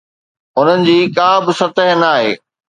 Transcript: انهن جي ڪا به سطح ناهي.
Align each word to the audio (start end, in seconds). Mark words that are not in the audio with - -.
انهن 0.59 0.81
جي 0.87 0.95
ڪا 1.17 1.27
به 1.45 1.51
سطح 1.61 1.93
ناهي. 2.01 2.33